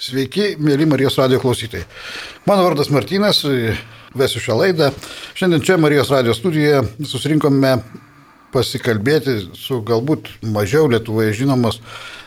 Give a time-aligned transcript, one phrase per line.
[0.00, 1.84] Sveiki, mėly Marijos radio klausytojai.
[2.48, 3.42] Mano vardas Martynas,
[4.16, 4.86] vesiu šią laidą.
[5.36, 7.74] Šiandien čia Marijos radio studijoje susirinkome
[8.54, 11.82] pasikalbėti su galbūt mažiau Lietuvoje žinomos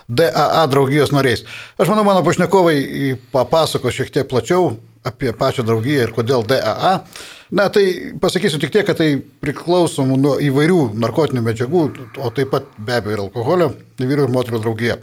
[0.05, 1.41] DAA draugijos nariais.
[1.81, 6.93] Aš manau, mano pašnekovai papasako šiek tiek plačiau apie pačią draugiją ir kodėl DAA.
[7.57, 11.83] Na, tai pasakysiu tik tiek, kad tai priklausomų nuo įvairių narkotinių medžiagų,
[12.21, 15.01] o taip pat be abejo ir alkoholio, vyrų ir moterų draugija.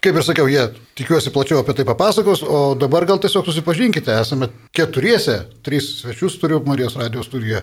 [0.00, 0.62] Kaip ir sakiau, jie
[0.96, 6.62] tikiuosi plačiau apie tai papasakos, o dabar gal tiesiog susipažinkite, esame keturiese, trys svečius turiu
[6.64, 7.60] Marijos radijos studijoje.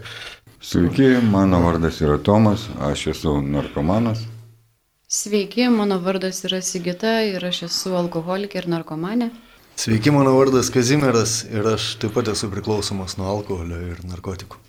[0.62, 4.22] Sveiki, mano vardas yra Tomas, aš esu narkomanas.
[5.10, 9.32] Sveiki, mano vardas yra Sigita ir aš esu alkoholikė ir narkomanė.
[9.78, 14.67] Sveiki, mano vardas Kazimieras ir aš taip pat esu priklausomas nuo alkoholio ir narkotikų.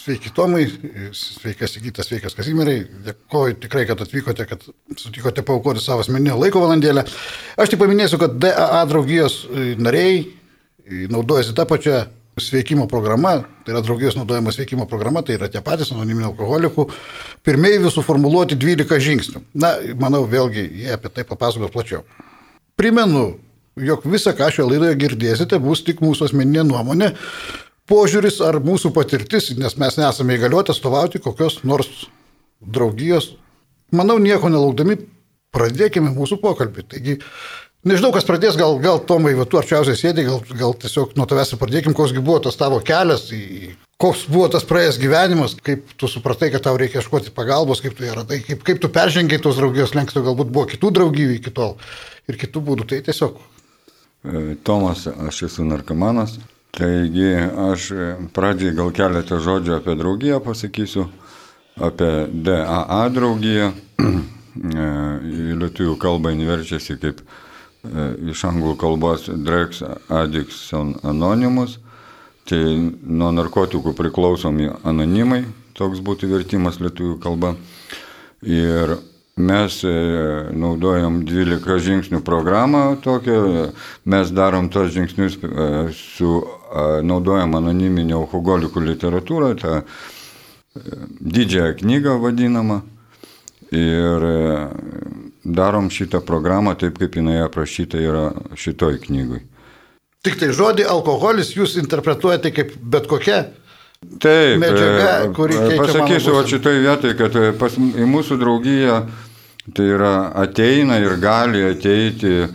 [0.00, 0.64] Sveiki Tomai,
[1.12, 2.78] sveikas Sigitas, sveikas Kazimierai.
[3.04, 4.62] Dėkoju tikrai, kad atvykote, kad
[4.96, 7.04] sutikote paukoti savo asmeninę laiko valandėlę.
[7.60, 12.00] Aš tik paminėsiu, kad DAA draugijos e, nariai e, naudojasi tą pačią
[12.40, 13.34] sveikimo programą,
[13.66, 16.86] tai yra draugijos naudojama sveikimo programa, tai yra tie patys anoniminių alkoholikų,
[17.44, 19.44] pirmieji suformuluoti 12 žingsnių.
[19.60, 22.06] Na, manau, vėlgi jie apie tai papasakos plačiau.
[22.80, 23.34] Primenu,
[23.76, 27.12] jog visą, ką šioje laidoje girdėsite, bus tik mūsų asmeninė nuomonė,
[27.90, 32.06] požiūris ar mūsų patirtis, nes mes nesame įgaliuoti atstovauti kokios nors
[32.60, 33.34] draugijos.
[33.96, 34.96] Manau, nieko nelaukdami,
[35.54, 36.86] pradėkime mūsų pokalbį.
[36.92, 37.16] Taigi,
[37.86, 41.56] nežinau, kas pradės, gal, gal Tomai, va, tu arčiausiai sėdė, gal, gal tiesiog nuo tavęs
[41.58, 43.26] pradėkim, koksgi buvo tas tavo kelias,
[44.00, 48.06] koks buvo tas praėjęs gyvenimas, kaip tu supratai, kad tau reikia ieškoti pagalbos, kaip tu
[48.06, 51.76] ją radai, kaip, kaip tu peržengiai tos draugijos lenkstų, galbūt buvo kitų draugijų iki tol
[52.30, 52.86] ir kitų būdų.
[52.92, 53.42] Tai tiesiog.
[54.20, 56.38] E, Tomas, aš esu narkomanas,
[56.76, 57.34] Taigi
[57.70, 57.90] aš
[58.34, 61.08] pradžiai gal keletą žodžių apie draugiją pasakysiu,
[61.82, 62.10] apie
[62.46, 63.72] DAA draugiją.
[64.60, 71.78] Į lietuvių kalbą verčiasi kaip e, iš anglų kalbos Drugs Addiction Anonymous.
[72.50, 72.58] Tai
[73.06, 75.44] nuo narkotikų priklausomi anonimai,
[75.78, 77.54] toks būtų vertimas lietuvių kalba.
[78.42, 78.96] Ir
[79.40, 79.92] Mes e,
[80.52, 83.70] naudojam 12 žingsnių programą tokią,
[84.04, 86.32] mes darom tos žingsnius e, su,
[87.06, 89.84] naudojam anoniminį alkoholikų literatūrą, tą e,
[91.20, 92.80] didžiąją knygą vadinamą.
[93.70, 94.24] Ir
[95.46, 98.24] darom šitą programą taip, kaip jinai aprašyta yra
[98.58, 99.44] šitoj knygui.
[100.26, 103.44] Tik tai žodį alkoholis jūs interpretuojate kaip bet kokia
[104.18, 105.78] Taip, medžiaga, kuri keičia.
[105.84, 108.96] Pasakysiu šitoj vietoj, kad pas, į mūsų draugiją
[109.74, 112.46] Tai yra ateina ir gali ateiti e,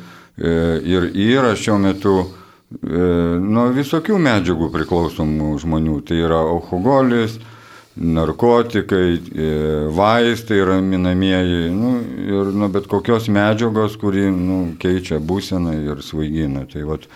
[0.83, 5.99] ir yra šiuo metu e, nuo visokių medžiagų priklausomų žmonių.
[6.07, 7.37] Tai yra alkoholis,
[7.95, 9.49] narkotikai, e,
[9.95, 11.91] vaistai raminamieji nu,
[12.27, 16.65] ir nuo bet kokios medžiagos, kuri nu, keičia būseną ir svaigina.
[16.71, 17.07] Tai, vat,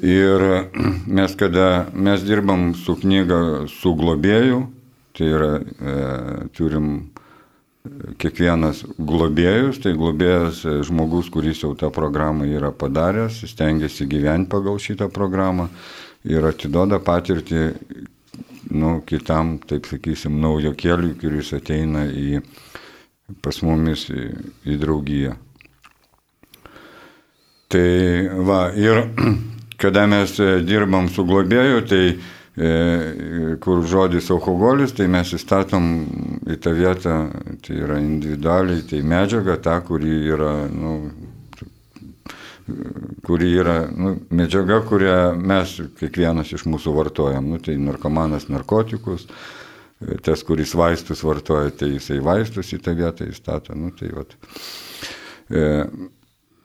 [0.00, 0.46] ir
[1.18, 4.62] mes, kada mes dirbam su knyga su globėju,
[5.18, 5.96] tai yra e,
[6.56, 7.11] turim
[8.22, 14.78] kiekvienas globėjus, tai globėjas e, žmogus, kuris jau tą programą yra padaręs, stengiasi gyventi pagal
[14.82, 15.68] šitą programą
[16.28, 17.62] ir atiduoda patirtį
[18.72, 22.42] nu, kitam, taip sakysim, naujo keliui, kuris ateina į,
[23.42, 24.28] pas mumis į,
[24.70, 25.34] į draugiją.
[27.72, 27.88] Tai
[28.46, 29.08] va, ir
[29.82, 32.04] kada mes e, dirbam su globėju, tai
[32.54, 35.86] kur žodis alkoholis, tai mes įstatom
[36.52, 37.14] į tą vietą,
[37.64, 40.98] tai yra individualiai, tai medžiaga ta, kuri yra, nu,
[43.24, 47.48] kuri yra nu, medžiaga, kurią mes kiekvienas iš mūsų vartojam.
[47.54, 49.24] Nu, tai narkomanas narkotikus,
[50.04, 53.72] e, tas, kuris vaistus vartoja, tai jisai vaistus į tą vietą įstato.
[53.72, 54.36] Nu, tai, vat.
[55.48, 55.68] E,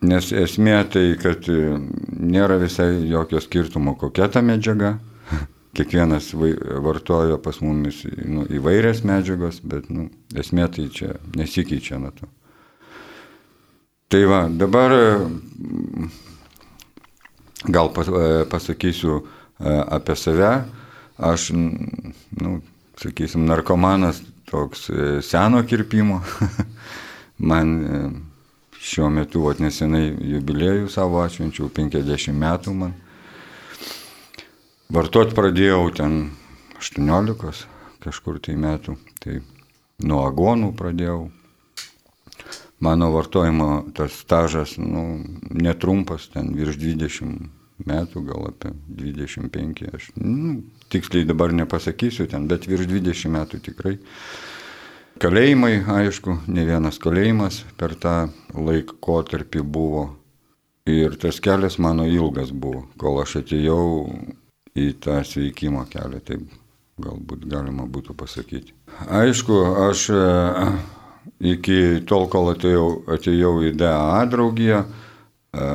[0.04, 4.98] nes esmė tai, kad nėra visai jokio skirtumo, kokia ta medžiaga
[5.76, 6.32] kiekvienas
[6.84, 12.30] vartojo pas mumis nu, įvairias medžiagas, bet nu, esmė tai čia nesikeičia nuo to.
[14.08, 14.94] Tai va, dabar
[17.68, 19.20] gal pasakysiu
[19.60, 20.54] apie save.
[21.18, 22.60] Aš, nu,
[23.02, 26.22] sakysim, narkomanas toks e, seno kirpimo.
[27.50, 28.02] Man e,
[28.82, 32.94] šiuo metu, vat nesenai jubiliejų savo atšvenčiau, 50 metų man.
[34.94, 36.14] Vartot pradėjau ten
[36.80, 37.66] 18
[38.04, 39.42] kažkur tai metų, tai
[40.04, 41.28] nuo agonų pradėjau.
[42.80, 47.50] Mano vartojimo tas stažas, nu, netrumpas, ten virš 20
[47.90, 50.60] metų, gal apie 25, aš nu,
[50.94, 53.98] tiksliai dabar nepasakysiu ten, bet virš 20 metų tikrai.
[55.18, 60.06] Kalėjimai, aišku, ne vienas kalėjimas per tą laikotarpį buvo
[60.88, 64.06] Ir tas kelias mano ilgas buvo, kol aš atėjau
[64.78, 66.46] į tą sveikimo kelią, taip
[67.02, 68.74] galbūt galima būtų pasakyti.
[69.14, 69.58] Aišku,
[69.88, 70.22] aš e,
[71.54, 71.80] iki
[72.10, 72.88] tol, kol atėjau,
[73.18, 75.68] atėjau į DAA draugiją, e,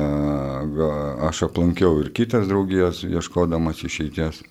[1.29, 4.43] aš aplankiau ir kitas draugijas, ieškodamas išeities.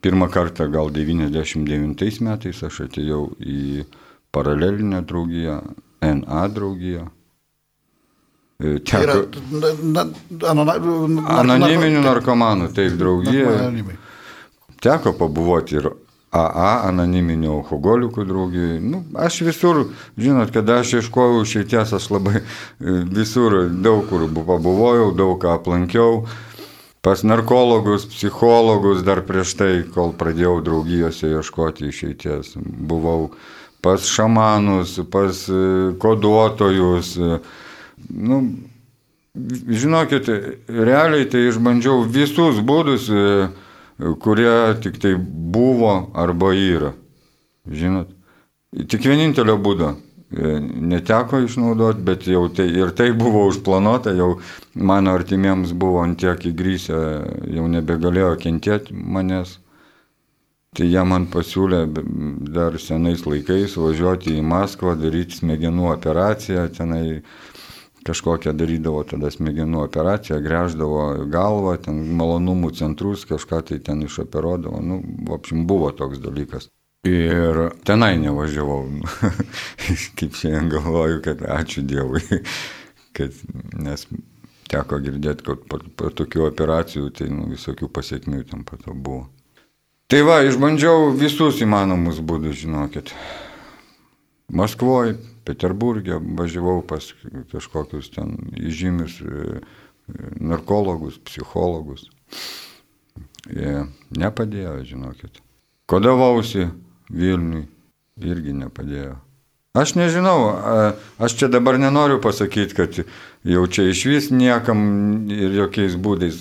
[0.00, 3.84] Pirmą kartą gal 99 metais aš atėjau į
[4.32, 5.60] paralelinę draugiją,
[6.00, 7.08] NA draugiją.
[8.60, 9.14] Teko, yra
[9.50, 10.04] na, na,
[10.50, 10.74] anona,
[11.40, 13.70] anoniminių narkomanų, taip, draugija.
[14.84, 15.88] Teko pabuvoti ir
[16.30, 18.76] AA, anoniminių alkoholikų draugijai.
[18.84, 19.80] Nu, aš visur,
[20.20, 22.44] žinot, kada aš ieškojau išeities, aš labai e,
[23.10, 26.20] visur daug kur bu- pabuvojau, daug ką aplankiau.
[27.00, 32.54] Pas narkologus, psichologus dar prieš tai, kol pradėjau draugijose ieškoti išeities.
[32.60, 33.30] Buvau
[33.80, 35.64] pas šamanus, pas e,
[35.98, 37.16] koduotojus.
[37.16, 37.40] e,
[38.08, 38.42] Nu,
[39.70, 40.26] Žinokit,
[40.66, 43.50] realiai tai išbandžiau visus būdus, e,
[44.18, 46.90] kurie tik tai buvo arba yra.
[47.70, 48.10] Žinot,
[48.90, 54.40] tik vienintelio būdo e, neteko išnaudoti, bet jau tai ir tai buvo užplanuota, jau
[54.74, 57.00] mano artimiems buvo ant tiek įgrysę,
[57.54, 59.60] jau nebegalėjo kentėti manęs.
[60.74, 61.80] Tai jie man pasiūlė
[62.54, 67.22] dar senais laikais važiuoti į Maskvą, daryti smegenų operaciją, tenai
[68.06, 75.00] kažkokią darydavo tada smegenų operaciją, greždavo galvą, ten malonumų centrus, kažką tai ten išoperuodavo, nu,
[75.36, 76.70] apšim buvo toks dalykas.
[77.08, 78.82] Ir tenai nevažiavau,
[80.20, 82.20] kaip šiandien galvoju, kad ačiū Dievui,
[83.16, 83.36] kad,
[83.80, 84.04] nes
[84.70, 89.28] teko girdėti, kad po, po tokių operacijų tai nu, visokių pasiekmių ten po to buvo.
[90.10, 93.12] Tai va, išbandžiau visus įmanomus būdus, žinokit.
[94.50, 95.14] Maskvoje,
[95.50, 97.10] Peterburgė važiavau pas
[97.50, 102.06] kažkokius ten įžymius e, e, narkologus, psichologus.
[103.50, 105.40] Jie nepadėjo, žinokit.
[105.90, 106.68] Kodavausi
[107.10, 107.64] Vilniui,
[108.22, 109.16] irgi nepadėjo.
[109.74, 110.38] Aš nežinau,
[111.22, 112.96] aš čia dabar nenoriu pasakyti, kad
[113.46, 114.80] jau čia iš vis niekam
[115.30, 116.40] ir jokiais būdais.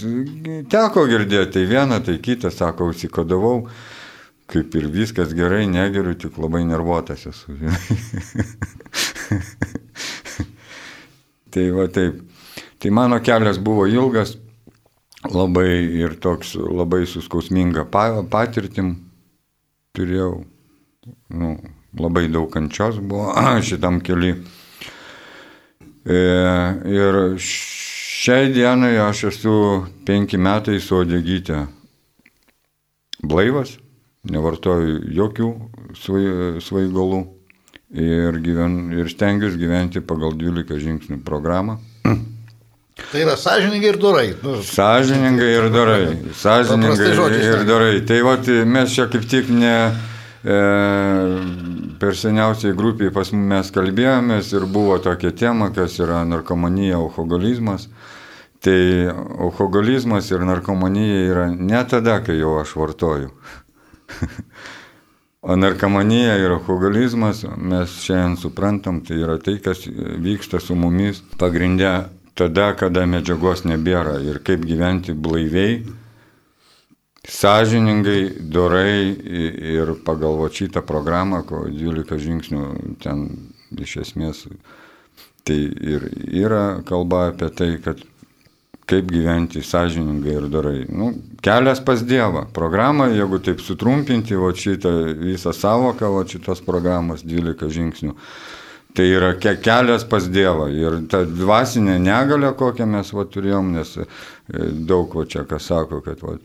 [0.69, 3.67] Teko girdėti tai vieną, tai kitą, sako, užsikodavau,
[4.49, 7.53] kaip ir viskas gerai, negeriu, tik labai nervuotas esu.
[11.53, 12.23] tai va taip.
[12.79, 14.37] Tai mano kelias buvo ilgas,
[15.29, 18.95] labai ir toks labai suskausminga pa- patirtim
[19.97, 20.45] turėjau.
[21.33, 21.57] Nu,
[21.99, 23.33] labai daug kančios buvo
[23.69, 24.37] šitam keliui.
[26.09, 26.19] E,
[26.89, 29.53] ir šiai dienai aš esu
[30.07, 31.65] penki metai su odegytė
[33.19, 33.75] blaivas,
[34.27, 35.49] nevartoju jokių
[35.95, 37.21] svai- svaigalų
[37.95, 41.79] ir, gyven, ir stengiuosi gyventi pagal 12 žingsnių programą.
[42.99, 44.27] Tai yra sąžininkai ir dorai.
[44.43, 46.17] Nu, Sąžiningai ir dorai.
[47.15, 48.01] Žodžiais ir dorai.
[48.05, 49.75] Tai vat, mes čia kaip tik ne
[50.43, 50.57] e,
[51.99, 57.87] per seniausiai grupiai pas mes kalbėjomės ir buvo tokia tema, kas yra narkomanija, alkoholizmas.
[58.59, 58.77] Tai
[59.47, 63.31] alkoholizmas ir narkomanija yra ne tada, kai jau aš vartoju.
[65.41, 69.85] O narkomanija ir alkoholizmas, mes šiandien suprantam, tai yra tai, kas
[70.19, 71.93] vyksta su mumis pagrindę
[72.35, 74.17] tada, kada medžiagos nebėra.
[74.19, 75.77] Ir kaip gyventi blaiviai,
[77.23, 78.19] sąžiningai,
[78.51, 79.15] dorai
[79.77, 82.65] ir pagal va šitą programą, ko 12 žingsnių
[83.03, 83.25] ten
[83.79, 84.43] iš esmės,
[85.47, 88.03] tai ir yra kalba apie tai, kad
[88.89, 90.85] kaip gyventi sąžiningai ir dorai.
[90.89, 91.11] Nu,
[91.45, 92.47] kelias pas Dievą.
[92.53, 98.15] Programą, jeigu taip sutrumpinti, va šitą visą savoką, va šitos programos 12 žingsnių,
[98.97, 100.69] tai yra ke kelias pas Dievą.
[100.73, 104.07] Ir ta dvasinė negalė, kokią mes va turėjom, nes e,
[104.89, 106.39] daug va čia kas sako, kad va,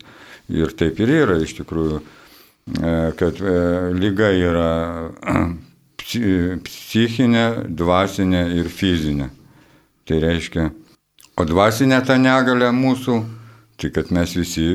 [0.53, 2.01] ir taip ir yra iš tikrųjų,
[2.77, 3.57] e, kad e,
[3.97, 4.69] lyga yra
[6.03, 9.31] psi- psichinė, dvasinė ir fizinė.
[10.05, 10.69] Tai reiškia,
[11.37, 13.17] o dvasinė ta negalė mūsų,
[13.81, 14.69] tai kad mes visi,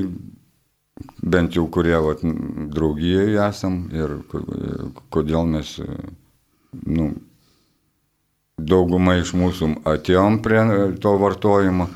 [1.23, 2.23] bent jau kurie vat,
[2.75, 4.45] draugijoje esam ir ko-
[5.11, 5.79] kodėl mes,
[6.87, 7.13] nu,
[8.61, 10.61] dauguma iš mūsų atėjom prie
[11.01, 11.89] to vartojimo,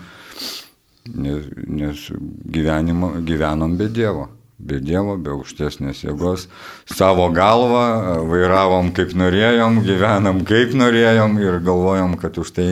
[1.13, 2.09] nes, nes
[2.57, 4.31] gyvenimo, gyvenom be Dievo.
[4.65, 6.47] Be Dievo, be aukštesnės jėgos,
[6.89, 12.69] savo galvą vairavom kaip norėjom, gyvenam kaip norėjom ir galvojom, kad už tai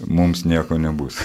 [0.00, 1.20] mums nieko nebus.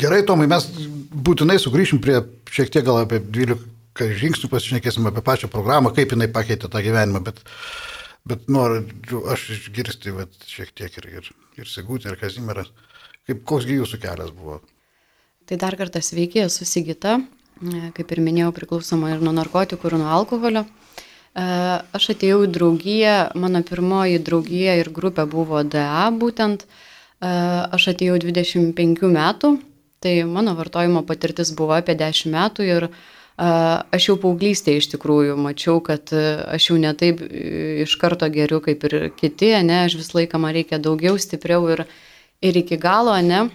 [0.00, 0.66] Gerai, Tomai, mes
[1.10, 2.20] būtinai sugrįšim prie
[2.52, 7.24] šiek tiek gal apie 12 žingsnių, pasišnekėsim apie pačią programą, kaip jinai pakeitė tą gyvenimą,
[7.26, 7.42] bet
[8.28, 12.68] Bet noriu aš išgirsti vat, šiek tiek ir, ir, ir Sigutė, ir Kazimiras.
[13.26, 14.58] Kaip, koksgi jūsų kelias buvo?
[15.48, 17.16] Tai dar kartą sveiki, esu Sigita,
[17.96, 20.66] kaip ir minėjau, priklausoma ir nuo narkotikų, ir nuo alkoholio.
[21.34, 21.46] E,
[21.98, 26.66] aš atėjau į draugiją, mano pirmoji draugija ir grupė buvo DA būtent.
[26.66, 27.32] E,
[27.78, 29.54] aš atėjau 25 metų,
[30.00, 33.00] tai mano vartojimo patirtis buvo apie 10 metų ir uh,
[33.40, 38.96] Aš jau paauglystėje iš tikrųjų mačiau, kad aš jau netaip iš karto geriu kaip ir
[39.16, 41.86] kiti, ne, aš visą laiką man reikia daugiau, stipriau ir,
[42.44, 43.46] ir iki galo, ne,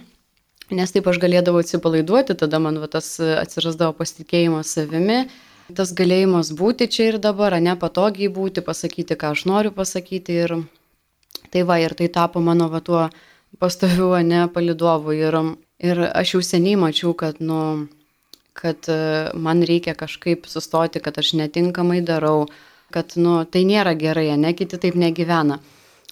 [0.74, 5.20] nes taip aš galėdavau atsipalaiduoti, tada man va, tas atsirasdavo pasitikėjimas savimi,
[5.74, 10.56] tas galėjimas būti čia ir dabar, ne patogiai būti, pasakyti, ką aš noriu pasakyti ir
[11.50, 13.08] tai va, ir tai tapo mano va tuo
[13.58, 15.36] pastoviu, ne, palidovu ir,
[15.78, 17.88] ir aš jau seniai mačiau, kad, nu,
[18.56, 18.98] kad e,
[19.34, 22.46] man reikia kažkaip sustoti, kad aš netinkamai darau,
[22.94, 25.60] kad, nu, tai nėra gerai, ne, kiti taip negyvena.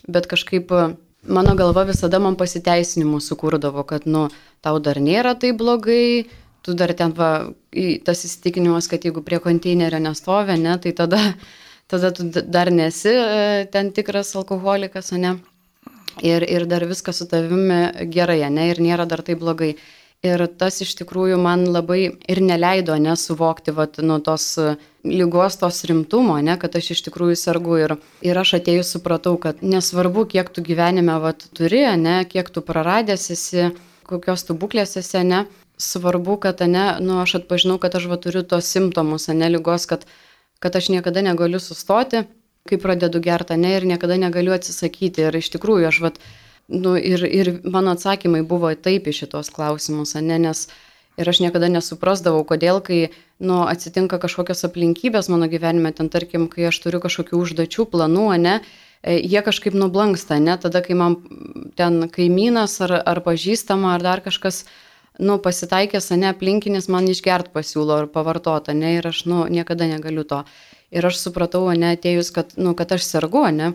[0.09, 0.87] Bet kažkaip e,
[1.27, 4.29] mano galva visada man pasiteisinimų sukūrdavo, kad, nu,
[4.65, 6.27] tau dar nėra tai blogai,
[6.65, 7.31] tu dar ten, va,
[8.07, 11.21] tas įsitikinimas, kad jeigu prie konteinerio nestovi, ne, tai tada,
[11.93, 15.37] tada tu dar nesi e, ten tikras alkoholikas, ne.
[16.23, 19.75] Ir, ir dar viskas su tavimi gerai, ne, ir nėra dar tai blogai.
[20.25, 21.99] Ir tas iš tikrųjų man labai
[22.33, 24.71] ir neleido nesuvokti vat, nuo tos e,
[25.05, 27.77] lygos, tos rimtumo, ne, kad aš iš tikrųjų sergu.
[27.83, 32.65] Ir, ir aš atėjus supratau, kad nesvarbu, kiek tu gyvenime vat, turi, ne, kiek tu
[32.65, 33.69] praradęs esi,
[34.09, 35.43] kokios tu būklės esi, ne,
[35.77, 40.07] svarbu, kad ne, nu, aš atpažinau, kad aš va, turiu tos simptomus, ne lygos, kad,
[40.63, 42.25] kad aš niekada negaliu sustoti,
[42.69, 45.27] kai pradedu gertą, ne, ir niekada negaliu atsisakyti.
[45.29, 46.21] Ir iš tikrųjų aš vat,
[46.69, 50.69] nu, ir, ir mano atsakymai buvo taip į šitos klausimus, ne, nes
[51.21, 56.71] ir aš niekada nesuprasdavau, kodėl, kai nu, atsitinka kažkokios aplinkybės mano gyvenime, ten tarkim, kai
[56.71, 58.57] aš turiu kažkokių užduočių, planų, ne,
[59.03, 61.21] e, jie kažkaip nublanksta, ne, tada, kai man
[61.79, 64.65] ten kaimynas ar, ar pažįstama ar dar kažkas,
[65.19, 70.25] nu, pasitaikęs, ne, aplinkinis man išgert pasiūlo ar pavartota, ne, ir aš, nu, niekada negaliu
[70.27, 70.43] to.
[70.95, 73.73] Ir aš supratau, ne, atėjus, kad, nu, kad aš sergu, ne,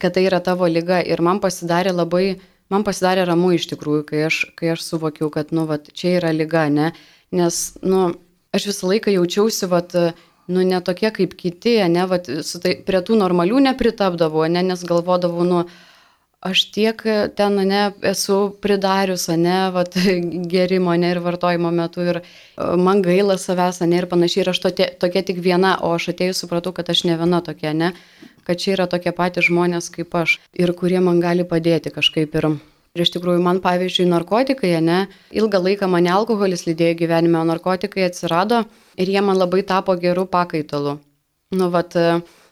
[0.00, 2.36] kad tai yra tavo lyga ir man pasidarė labai,
[2.72, 6.32] man pasidarė ramu iš tikrųjų, kai aš, kai aš suvokiau, kad, nu, vat, čia yra
[6.36, 6.92] lyga, ne,
[7.32, 8.10] nes, nu,
[8.56, 9.96] aš visą laiką jaučiausi, vat,
[10.46, 15.48] nu, ne tokie kaip kiti, ne, vat, tai, prie tų normalių nepritapdavau, ne, nes galvodavau,
[15.48, 15.64] nu,
[16.46, 17.02] aš tiek
[17.38, 19.96] ten, ne, esu pridarius, ne, vat,
[20.54, 22.24] gerimo, ne, ir vartojimo metu, ir e,
[22.80, 26.44] man gaila savęs, ne, ir panašiai, ir aš tokie, tokia tik viena, o aš atėjus
[26.44, 27.92] supratau, kad aš ne viena tokia, ne,
[28.46, 32.56] kad čia yra tokie patys žmonės kaip aš ir kurie man gali padėti kažkaip ir
[32.96, 35.02] Ir iš tikrųjų, man pavyzdžiui, narkotikai, ne,
[35.36, 38.62] ilgą laiką mane alkoholis lydėjo gyvenime, o narkotikai atsirado
[38.96, 40.94] ir jie man labai tapo gerų pakaitalų.
[41.60, 41.92] Nu, vat,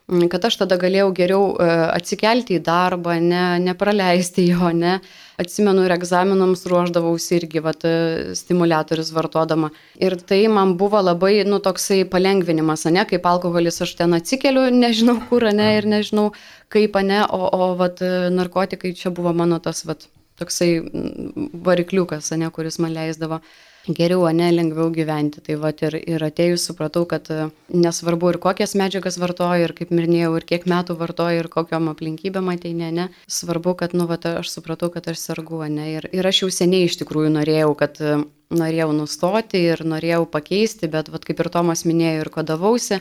[0.04, 4.99] kad aš tada galėjau geriau e, atsikelti į darbą, ne, nepraleisti jo, ne.
[5.40, 9.73] Atsimenu ir egzaminams ruoždavausi irgi, vat, e, stimulatorius vartodama.
[9.96, 15.16] Ir tai man buvo labai, nu, toksai palengvinimas, ne, kaip alkoholis aš ten atsikeliu, nežinau
[15.30, 16.30] kur, ne, ir nežinau
[16.73, 20.04] kaip, ne, o, o vat, narkotikai čia buvo mano tas, vat,
[20.37, 20.75] toksai
[21.64, 23.40] varikliukas, ne, kuris man leisdavo
[23.87, 25.43] geriau, ne lengviau gyventi.
[25.45, 29.93] Tai va ir, ir atėjus supratau, kad e, nesvarbu ir kokias medžiagas vartoju, ir kaip
[29.95, 33.09] minėjau, ir kiek metų vartoju, ir kokiam aplinkybėm ateina, ne.
[33.29, 35.91] Svarbu, kad, nu, va, aš supratau, kad aš sergu, ne.
[35.99, 38.17] Ir, ir aš jau seniai iš tikrųjų norėjau, kad e,
[38.55, 43.00] norėjau nustoti ir norėjau pakeisti, bet, va, kaip ir Tomas minėjo, ir kodavausi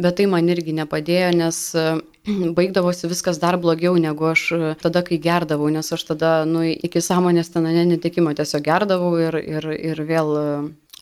[0.00, 1.86] bet tai man irgi nepadėjo, nes e,
[2.58, 7.02] baigdavosi viskas dar blogiau negu aš e, tada, kai gerdavau, nes aš tada, nu, iki
[7.04, 10.46] sąmonės ten netikimo tiesiog gerdavau ir, ir, ir vėl e,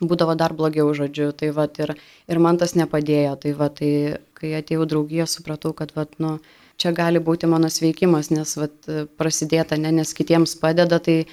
[0.01, 1.33] būdavo dar blogiau, žodžiu.
[1.39, 1.95] Tai va, ir,
[2.31, 3.35] ir man tas nepadėjo.
[3.43, 3.91] Tai va, tai
[4.39, 6.37] kai atėjau draugiją, supratau, kad va, nu,
[6.79, 8.71] čia gali būti mano sveikimas, nes va,
[9.19, 11.25] prasidėta, ne, nes kitiems padeda, tai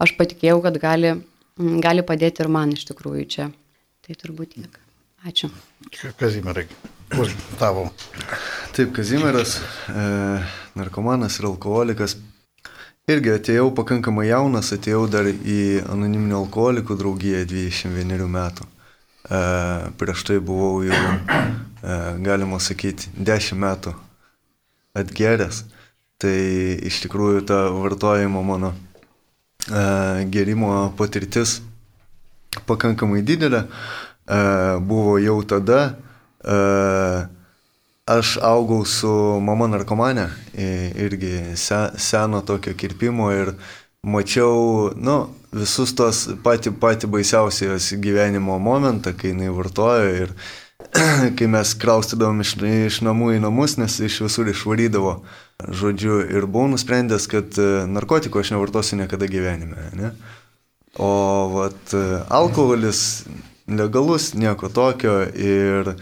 [0.00, 1.12] aš patikėjau, kad gali,
[1.84, 3.52] gali padėti ir man iš tikrųjų čia.
[4.04, 4.80] Tai turbūt tiek.
[5.24, 5.48] Ačiū.
[6.20, 6.66] Kazimierai,
[7.12, 7.90] už tavo.
[8.72, 10.04] Taip, Kazimieras, e,
[10.74, 12.16] narkomanas ir alkoholikas.
[13.04, 18.64] Irgi atėjau pakankamai jaunas, atėjau dar į anoniminių alkoholikų draugiją 21 metų.
[18.64, 19.42] E,
[20.00, 23.94] prieš tai buvau jau, e, galima sakyti, 10 metų
[24.96, 25.64] atgeręs.
[26.22, 26.34] Tai
[26.88, 28.72] iš tikrųjų ta vartojimo mano
[29.68, 31.58] e, gerimo patirtis
[32.66, 33.64] pakankamai didelė.
[33.66, 34.40] E,
[34.80, 35.98] buvo jau tada.
[36.44, 36.58] E,
[38.06, 39.10] aš augau su
[39.40, 40.26] mama narkomanė,
[41.00, 43.54] irgi seno tokio kirpimo ir
[44.04, 50.34] mačiau, nu, visus tos pati, pati baisiausios gyvenimo momentą, kai jinai vartojo ir
[51.38, 52.54] kai mes kraustydavom iš,
[52.88, 55.16] iš namų į namus, nes iš visur išvarydavo.
[55.64, 59.88] Žodžiu, ir buvau nusprendęs, kad e, narkotikų aš nevartosiu niekada gyvenime.
[59.96, 60.10] Ne?
[60.98, 61.10] O
[61.54, 63.24] vat, e, alkoholis
[63.70, 65.96] legalus, nieko tokio ir e,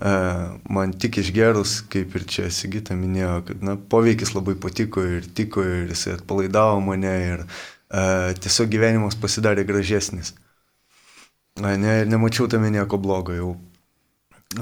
[0.00, 5.64] man tik išgerus, kaip ir čia Sigita minėjo, kad na, poveikis labai patiko ir tiko
[5.66, 10.34] ir jis atpalaidavo mane ir e, tiesiog gyvenimas pasidarė gražesnis.
[11.58, 13.56] Ne, nemačiau tame nieko blogo jau.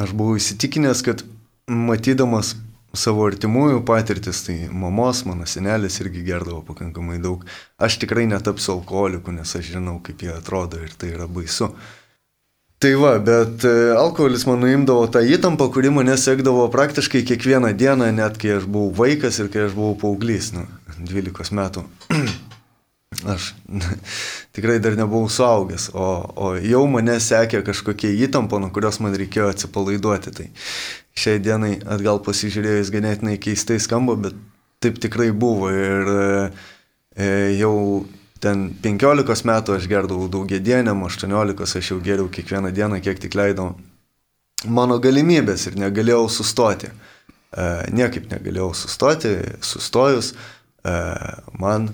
[0.01, 1.21] Aš buvau įsitikinęs, kad
[1.69, 2.55] matydamas
[2.97, 7.45] savo artimųjų patirtis, tai mamos, mano senelis irgi gerdavo pakankamai daug.
[7.77, 11.69] Aš tikrai netapsiu alkoholiku, nes aš žinau, kaip jie atrodo ir tai yra baisu.
[12.79, 18.11] Tai va, bet e, alkoholis man nuimdavo tą įtampą, kuri mane sekdavo praktiškai kiekvieną dieną,
[18.13, 20.67] net kai aš buvau vaikas ir kai aš buvau paauglys, nu,
[20.99, 21.87] 12 metų.
[23.33, 23.55] Aš
[24.57, 29.47] tikrai dar nebuvau suaugęs, o, o jau mane sekė kažkokie įtampa, nuo kurios man reikėjo
[29.55, 30.35] atsipalaiduoti.
[30.37, 30.47] Tai
[31.17, 34.37] šiai dienai atgal pasižiūrėjus ganėtinai keistai skamba, bet
[34.85, 35.71] taip tikrai buvo.
[35.73, 38.05] Ir e, jau
[38.43, 43.75] ten 15 metų aš gerdavau daugiedieniam, 18 aš jau geriau kiekvieną dieną, kiek tik leidau
[44.65, 46.91] mano galimybės ir negalėjau sustoti.
[46.91, 49.33] E, niekaip negalėjau sustoti,
[49.65, 50.95] sustojus e,
[51.61, 51.91] man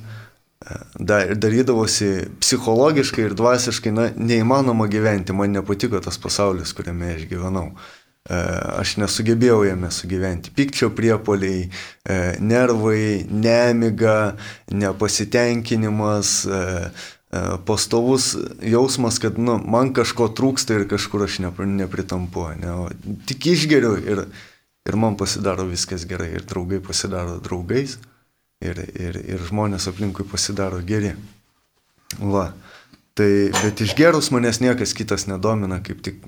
[0.97, 7.69] dar, darydavosi psichologiškai ir dvasiškai na, neįmanoma gyventi, man nepatiko tas pasaulis, kuriame aš gyvenau.
[7.73, 10.53] E, aš nesugebėjau jame sugyventi.
[10.55, 14.37] Pikčio priepoliai, e, nervai, nemiga,
[14.71, 16.63] nepasitenkinimas, e,
[17.67, 22.47] pastovus jausmas, kad nu, man kažko trūksta ir kažkur aš nepritampu.
[22.61, 22.75] Ne?
[23.27, 24.27] Tik išgeriu ir,
[24.85, 27.97] ir man pasidaro viskas gerai ir draugai pasidaro draugais
[28.61, 31.15] ir, ir, ir žmonės aplinkui pasidaro geri.
[32.21, 32.53] Va.
[33.13, 36.23] Tai, bet išgerus manęs niekas kitas nedomina, kaip tik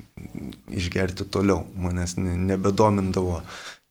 [0.68, 1.62] išgerti toliau.
[1.80, 3.38] Manęs nebedomindavo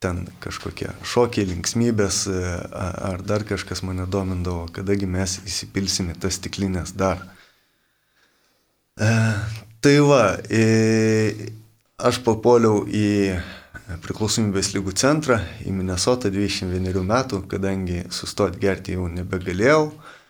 [0.04, 2.38] ten kažkokie šokiai, linksmybės e,
[3.10, 7.24] ar dar kažkas mane domindavo, kadagi mes įsipilsime tas stiklinės dar.
[9.02, 9.10] E,
[9.82, 11.50] tai va, e,
[11.98, 13.40] aš papuoliau į
[14.04, 19.88] priklausomybės lygų centrą į Minnesotą 21 metų, kadangi sustoti gerti jau nebegalėjau.
[19.90, 20.22] E,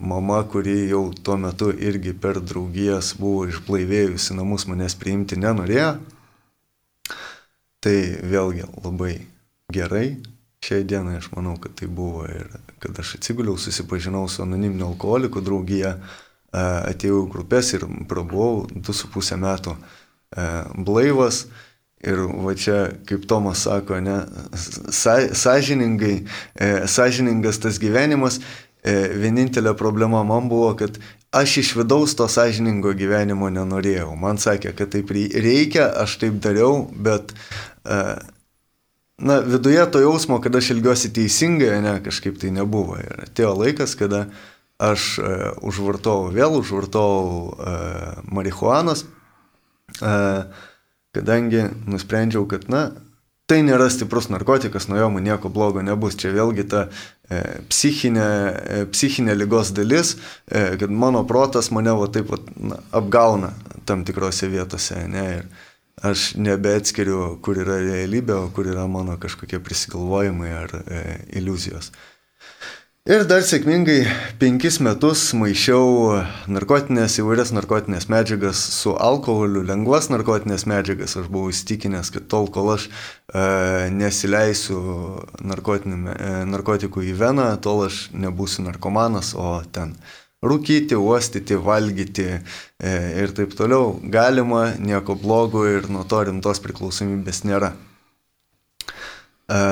[0.00, 5.92] mama, kuri jau tuo metu irgi per draugijas buvo išblaivėjusi namus manęs priimti nenorėjo.
[7.80, 9.14] Tai vėlgi labai
[9.72, 10.18] gerai.
[10.60, 12.50] Šiai dienai aš manau, kad tai buvo ir
[12.82, 19.38] kad aš atsiguliau, susipažinau su anoniminio alkoholikų draugija, e, atėjau į grupės ir prabuvau 2,5
[19.40, 21.46] metų e, blaivas.
[22.04, 22.76] Ir va čia,
[23.08, 24.18] kaip Tomas sako, ne,
[25.36, 26.14] sąžiningai,
[26.56, 30.96] e, sąžiningas tas gyvenimas, e, vienintelė problema man buvo, kad
[31.36, 34.14] aš iš vidaus to sąžiningo gyvenimo nenorėjau.
[34.18, 37.34] Man sakė, kad taip reikia, aš taip dariau, bet
[37.84, 37.98] e,
[39.20, 42.96] na, viduje to jausmo, kad aš ilgiuosi teisingai, ne, kažkaip tai nebuvo.
[43.02, 44.26] Ir atėjo laikas, kada
[44.80, 47.52] aš uh, užvartojau vėl, užvartojau
[48.32, 49.04] marihuanos.
[51.12, 52.86] Kadangi nusprendžiau, kad, na,
[53.50, 56.14] tai nėra stiprus narkotikas, nuo jo man nieko blogo nebus.
[56.20, 57.40] Čia vėlgi ta e,
[57.72, 60.14] psichinė, e, psichinė lygos dalis,
[60.46, 63.50] e, kad mano protas mane va taip va, na, apgauna
[63.88, 65.02] tam tikrose vietose.
[65.10, 71.02] Ne, ir aš nebeatskiriu, kur yra realybė, o kur yra mano kažkokie prisigalvojimai ar e,
[71.40, 71.90] iliuzijos.
[73.08, 74.02] Ir dar sėkmingai
[74.36, 76.18] penkis metus maišiau
[76.52, 81.16] narkotinės, įvairias narkotinės medžiagas su alkoholiu, lengvas narkotinės medžiagas.
[81.16, 84.82] Aš buvau įstikinęs, kad tol, kol aš e, nesileisiu
[85.16, 89.96] e, narkotikų į veną, tol aš nebūsiu narkomanas, o ten
[90.44, 92.40] rūkyti, uostyti, valgyti e,
[93.24, 97.72] ir taip toliau galima, nieko blogo ir nuo to rimtos priklausomybės nėra.
[99.48, 99.62] E,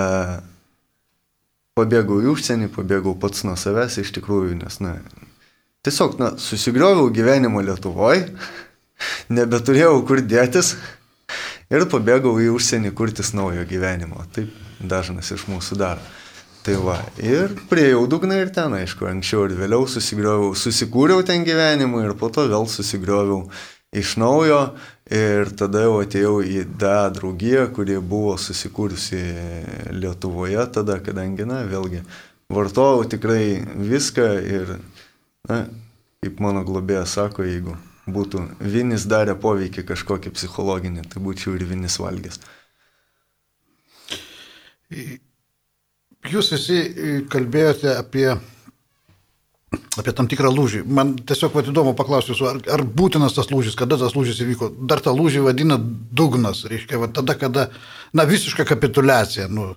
[1.79, 4.99] pabėgau į užsienį, pabėgau pats nuo savęs iš tikrųjų, nes, na,
[5.87, 8.29] tiesiog, na, susigrioviau gyvenimą Lietuvoje,
[9.39, 10.75] nebeturėjau kur dėtis
[11.71, 14.25] ir pabėgau į užsienį kurtis naujo gyvenimo.
[14.35, 16.03] Taip dažnas iš mūsų daro.
[16.67, 22.03] Tai va, ir prieėjau dugną ir ten, aišku, anksčiau ir vėliau susigrioviau, susikūriau ten gyvenimą
[22.05, 23.47] ir po to vėl susigrioviau
[23.97, 24.75] iš naujo
[25.11, 29.21] ir tada jau atėjau į DA draugiją, kuri buvo susikūrusi
[29.97, 32.03] Lietuvoje tada, kadangi, na, vėlgi,
[32.53, 34.75] vartojau tikrai viską ir,
[35.49, 35.63] na,
[36.25, 37.77] kaip mano globėjas sako, jeigu
[38.09, 42.41] būtų vinis darę poveikį kažkokį psichologinį, tai būčiau ir vinis valgęs.
[46.29, 46.79] Jūs visi
[47.31, 48.31] kalbėjote apie
[49.71, 50.83] apie tam tikrą lūžį.
[50.87, 54.71] Man tiesiog vat, įdomu paklausti jūsų, ar, ar būtinas tas lūžis, kada tas lūžis įvyko.
[54.89, 57.69] Dar tą lūžį vadina dugnas, reiškia, vat, tada, kada,
[58.17, 59.49] na, visiška kapitulacija.
[59.53, 59.75] Nu,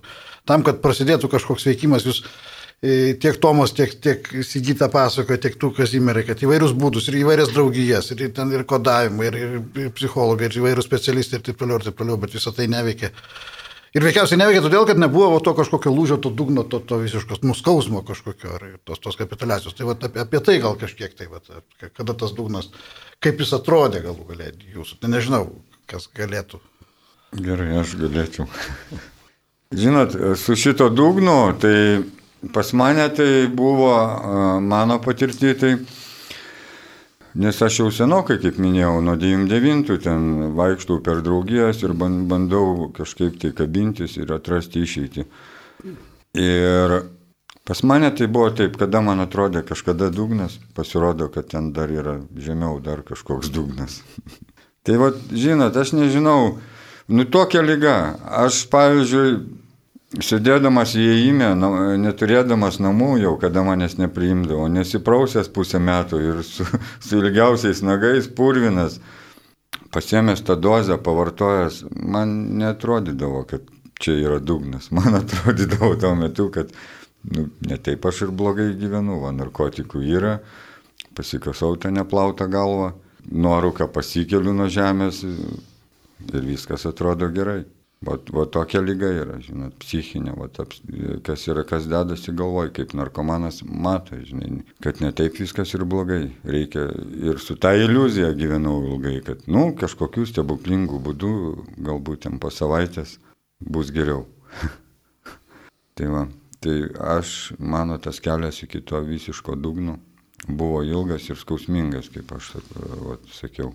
[0.48, 5.72] tam, kad prasidėtų kažkoks veikimas, jūs e, tiek Tomas, tiek, tiek Sigita pasakoja, tiek tu,
[5.76, 10.48] Kazimierai, kad įvairius būdus ir įvairias draugijas, ir ten ir kodavimai, ir, ir, ir psichologai,
[10.48, 13.12] ir įvairius specialistai ir taip toliau, ir taip toliau, bet visą tai neveikia.
[13.92, 18.00] Ir veikiausiai neveikia todėl, kad nebuvo to kažkokio lūžio, to dugno, to, to visiškos nuskausmo
[18.08, 19.76] kažkokio, ar tos, tos kapitulacijos.
[19.76, 21.42] Tai va, apie, apie tai gal kažkiek tai, va,
[21.92, 22.70] kada tas dugnas,
[23.20, 24.96] kaip jis atrodė galų galėtų jūsų.
[25.02, 25.42] Tai nežinau,
[25.92, 26.62] kas galėtų.
[27.36, 28.48] Gerai, aš galėčiau.
[29.82, 31.76] Žinot, su šito dugnu, tai
[32.52, 33.92] pas mane tai buvo
[34.60, 35.76] mano patirti, tai
[37.34, 40.24] Nes aš jau senokai, kaip minėjau, nuo 99 ten
[40.56, 45.24] vaikštau per draugijas ir bandau kažkaip tai kabintis ir atrasti išeitį.
[46.42, 46.96] Ir
[47.64, 52.18] pas mane tai buvo taip, kada man atrodė kažkada dugnas, pasirodo, kad ten dar yra
[52.36, 54.02] žemiau dar kažkoks dugnas.
[54.84, 56.58] tai va, žinot, aš nežinau,
[57.08, 57.96] nu tokia lyga.
[58.44, 59.61] Aš, pavyzdžiui,
[60.12, 61.54] Sėdėdamas įėjime,
[62.02, 66.66] neturėdamas namų jau, kada manęs nepriimdavo, nesiprausęs pusę metų ir su,
[67.06, 68.98] su ilgiausiais nagais, purvinas,
[69.94, 73.64] pasiemęs tą dozę, pavartojęs, man netrodydavo, kad
[74.02, 74.90] čia yra dugnas.
[74.96, 76.72] Man atrodydavo tuo metu, kad
[77.22, 80.38] nu, netaip aš ir blogai gyvenu, va, narkotikų yra,
[81.16, 82.92] pasikasau tą neplautą galvą,
[83.32, 87.62] nuorūką pasikeliu nuo žemės ir viskas atrodo gerai.
[88.02, 90.80] Va, va tokia lyga yra, žinot, psichinė, va, taps,
[91.22, 96.24] kas yra, kas dedasi galvoj, kaip narkomanas mato, žinai, kad ne taip viskas ir blogai.
[96.42, 96.88] Reikia
[97.22, 101.34] ir su tą iliuziją gyvenau ilgai, kad, nu, kažkokių stebuklingų būdų,
[101.78, 103.20] galbūt ten po savaitės
[103.62, 104.26] bus geriau.
[105.96, 106.26] tai va,
[106.58, 106.80] tai
[107.16, 110.00] aš, mano tas kelias iki to visiško dugno
[110.48, 113.70] buvo ilgas ir skausmingas, kaip aš va, sakiau.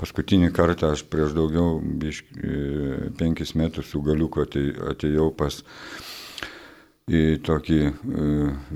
[0.00, 4.46] Paskutinį kartą aš prieš daugiau biš, e, penkis metus su galiuku
[4.94, 5.60] atėjau pas
[7.10, 7.92] į tokį e,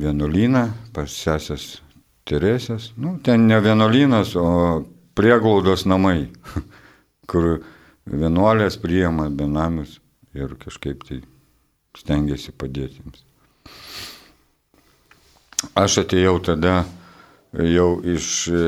[0.04, 1.78] vienuolyną, pas sesės
[2.24, 2.90] Teresės.
[2.96, 4.84] Nu, ten ne vienuolynas, o
[5.16, 6.30] prieglaudos namai,
[7.30, 7.58] kur
[8.08, 9.98] vienuolės priema benamius
[10.32, 11.20] ir kažkaip tai
[12.00, 13.24] stengiasi padėti jiems.
[15.80, 16.78] Aš atėjau tada
[17.52, 18.64] jau iš, e,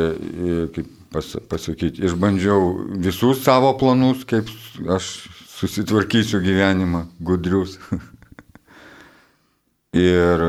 [0.76, 4.50] kaip pas, pasakyti, išbandžiau visus savo planus, kaip
[4.92, 5.10] aš
[5.56, 7.78] susitvarkysiu gyvenimą, gudrius.
[9.96, 10.44] ir,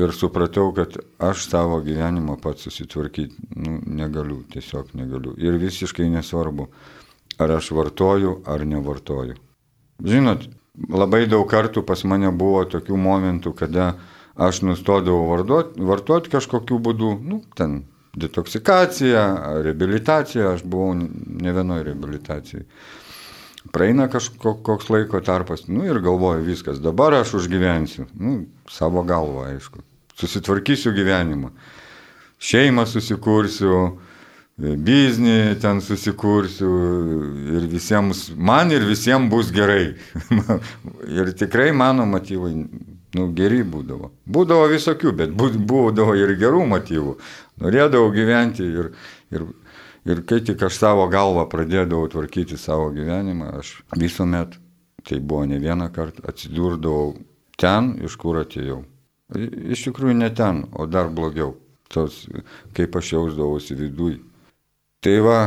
[0.00, 5.34] ir supratau, kad aš savo gyvenimą pats susitvarkyti nu, negaliu, tiesiog negaliu.
[5.38, 6.70] Ir visiškai nesvarbu,
[7.38, 9.36] ar aš vartoju ar nevartoju.
[10.00, 10.48] Žinot,
[10.88, 13.92] labai daug kartų pas mane buvo tokių momentų, kada
[14.40, 17.82] aš nustodavau vartoti vartot kažkokiu būdu, nu, ten
[18.16, 19.22] detoksikacija,
[19.64, 22.64] reabilitacija, aš buvau ne vienoje reabilitacijai.
[23.72, 28.38] Praeina kažkoks laiko tarpas, nu ir galvoju viskas, dabar aš užgyvensiu, nu,
[28.70, 29.82] savo galvą, aišku,
[30.16, 31.52] susitvarkysiu gyvenimą,
[32.40, 33.74] šeimą susikursiu,
[34.60, 36.70] biznį ten susikursiu
[37.56, 39.94] ir visiems, man ir visiems bus gerai.
[41.20, 42.54] ir tikrai mano motyvai,
[43.16, 44.10] nu, geri būdavo.
[44.30, 47.16] Būdavo visokių, bet būdavo ir gerų motyvų
[47.62, 48.90] norėdavau gyventi ir,
[49.34, 49.46] ir,
[50.08, 54.56] ir kai tik aš savo galvą pradėdavau tvarkyti savo gyvenimą, aš visuomet,
[55.06, 57.14] tai buvo ne vieną kartą, atsidurdavau
[57.60, 58.82] ten, iš kur atėjau.
[59.30, 61.54] Iš tikrųjų ne ten, o dar blogiau,
[61.92, 62.24] tos,
[62.74, 64.20] kaip aš jausdavausi viduje.
[65.00, 65.38] Tai va,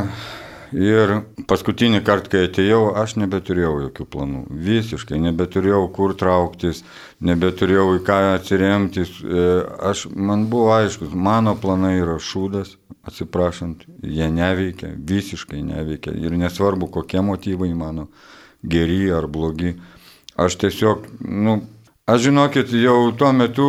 [0.72, 1.12] Ir
[1.48, 4.42] paskutinį kartą, kai atėjau, aš nebeturėjau jokių planų.
[4.66, 6.82] Visiškai nebeturėjau kur trauktis,
[7.24, 9.12] nebeturėjau į ką atsiremtis.
[9.20, 9.44] E,
[9.90, 16.14] aš, man buvo aiškus, mano planai yra šūdas, atsiprašant, jie neveikia, visiškai neveikia.
[16.16, 18.08] Ir nesvarbu, kokie motyvai mano,
[18.62, 19.74] geri ar blogi.
[20.40, 21.60] Aš tiesiog, nu,
[22.10, 23.68] aš žinokit, jau tuo metu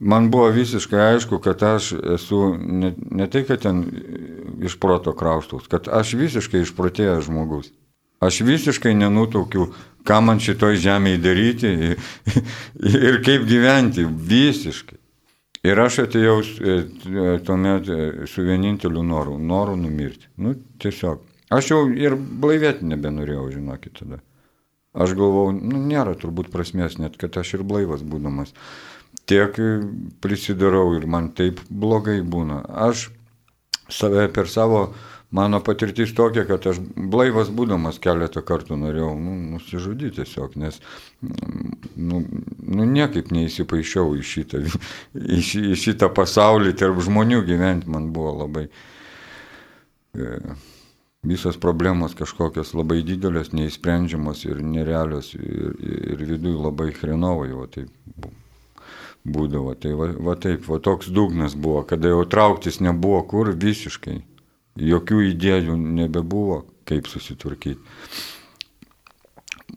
[0.00, 3.84] man buvo visiškai aišku, kad aš esu ne, ne tai, kad ten
[4.64, 7.70] iš proto kraustaus, kad aš visiškai išprotėjęs žmogus.
[8.20, 9.70] Aš visiškai nenutaukiu,
[10.04, 11.70] ką man šitoj žemėje daryti
[13.04, 14.04] ir kaip gyventi.
[14.04, 14.98] Visiškai.
[15.64, 16.74] Ir aš atėjau e,
[17.44, 20.28] tuomet e, su vieninteliu noru- noru numirti.
[20.40, 21.20] Nu, tiesiog.
[21.52, 24.20] Aš jau ir blaivėti nebenorėjau, žinokit, tada.
[24.94, 28.54] Aš galvau, nu, nėra turbūt prasmės net, kad aš ir blaivas būdamas
[29.30, 29.56] tiek
[30.24, 32.64] prisidarau ir man taip blogai būna.
[32.88, 33.08] Aš
[33.90, 34.88] save per savo
[35.30, 40.80] Mano patirtis tokia, kad aš blaivas būdamas keletą kartų norėjau nu, nusižudyti tiesiog, nes
[41.22, 42.24] nu,
[42.66, 44.64] nu, niekaip neįsipaišiau į šitą,
[45.14, 48.66] į, šį, į šitą pasaulį, tarp žmonių gyventi man buvo labai...
[50.18, 50.58] E,
[51.30, 55.76] visos problemos kažkokios labai didelės, neįsprendžiamos ir nerealios ir,
[56.16, 57.92] ir viduje labai hrenovai, o taip
[59.24, 59.76] būdavo.
[59.80, 64.20] Tai va, va taip, va toks dugnas buvo, kada jau trauktis nebuvo kur visiškai,
[64.80, 67.78] jokių idėjų nebebuvo, kaip susitvarkyti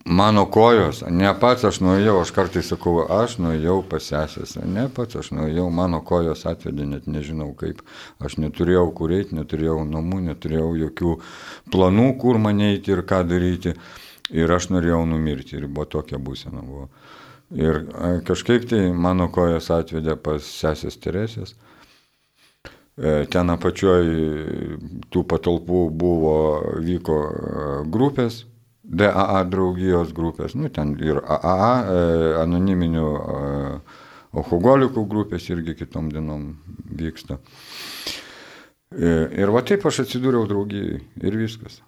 [0.06, 5.32] mano kojos, ne pats aš nuėjau, aš kartais sakau, aš nuėjau pasesęs, ne pats aš
[5.36, 7.82] nuėjau, mano kojos atvedė, net nežinau kaip,
[8.24, 11.14] aš neturėjau kur eiti, neturėjau namų, neturėjau jokių
[11.72, 13.76] planų, kur mane eiti ir ką daryti,
[14.34, 16.90] ir aš norėjau numirti, ir buvo tokia būsena buvo.
[17.54, 17.84] Ir
[18.26, 21.54] kažkaip tai mano kojas atvedė pas sesės Teresės.
[22.98, 24.10] E, ten apačioj
[25.14, 26.38] tų patalpų buvo,
[26.82, 27.20] vyko
[27.94, 28.44] grupės,
[28.84, 32.02] DAA draugijos grupės, nu ten ir AA, e,
[32.42, 33.38] anoniminių e,
[34.36, 36.50] alkoholikų grupės irgi kitom dienom
[37.00, 37.40] vyksta.
[38.92, 41.80] E, ir va taip aš atsidūriau draugijai ir viskas.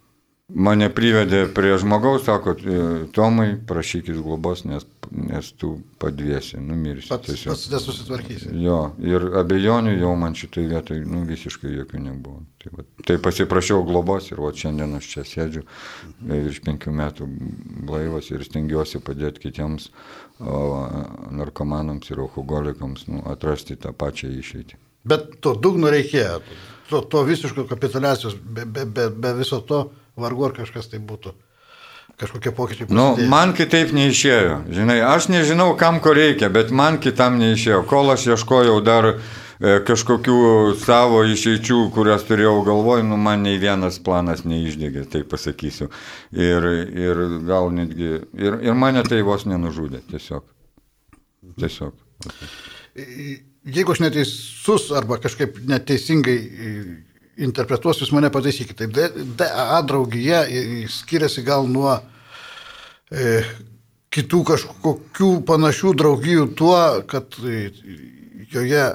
[0.46, 2.54] Mane privedė prie žmogaus, sako,
[3.18, 7.10] Tomai, prašykis globos, nes, nes tu padviesi, numirsi.
[7.10, 8.52] Pats, pats nesusitvarkysi.
[8.62, 12.44] Jo, ir abejonių jau man šitai vietai nu, visiškai jokių nebuvo.
[12.62, 15.66] Tai, va, tai pasiprašiau globos ir va šiandien aš čia sėdžiu,
[16.30, 17.30] virš penkių metų
[17.90, 19.90] blaivas ir stengiuosi padėti kitiems
[20.38, 20.86] o,
[21.42, 24.78] narkomanams ir alkoholikams nu, atrasti tą pačią išeitį.
[25.10, 26.40] Bet to dugno reikėjo,
[26.90, 31.36] to, to visiško kapitalizacijos, be, be, be, be viso to vargu ar kažkas tai būtų.
[32.16, 32.88] Kažkokie pokyčiai.
[32.96, 34.60] Nu, man kitaip neišėjo.
[34.72, 37.82] Žinai, aš nežinau, kam ko reikia, bet man kitam neišėjo.
[37.90, 39.18] Kol aš ieškojau dar e,
[39.84, 40.38] kažkokių
[40.80, 45.90] savo išeičių, kurias turėjau galvoj, nu man nei vienas planas neišdegė, tai pasakysiu.
[46.32, 50.46] Ir, ir gal netgi, ir, ir mane tai vos nenužudė, tiesiog.
[51.60, 52.00] Tiesiog.
[53.66, 56.40] Jeigu aš neteisus arba kažkaip neteisingai
[57.38, 58.88] interpretuosiu, jūs mane pataisykite.
[58.96, 60.44] Taip, DAA draugija
[60.92, 61.98] skiriasi gal nuo
[63.12, 63.42] e,
[64.16, 66.78] kitų kažkokių panašių draugijų tuo,
[67.12, 67.70] kad e,
[68.54, 68.86] joje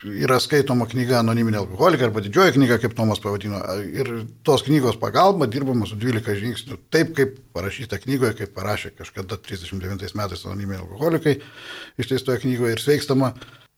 [0.00, 3.60] yra skaitoma knyga Anoniminė alkoholikė arba didžioji knyga, kaip Tomas pavadino.
[3.92, 4.10] Ir
[4.46, 6.78] tos knygos pagalba dirbama su 12 žingsnių.
[6.92, 11.36] Taip, kaip parašyta knygoje, kaip parašė kažkada 39 metais Anoniminė alkoholikai
[12.00, 13.34] išteistoje knygoje ir sveikstama